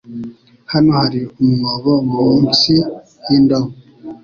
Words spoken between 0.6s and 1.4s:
Hano hari